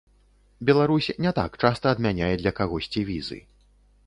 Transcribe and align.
Беларусь 0.69 1.09
не 1.25 1.33
так 1.39 1.59
часта 1.67 1.93
адмяняе 1.95 2.31
для 2.41 2.55
кагосьці 2.63 3.05
візы. 3.13 3.39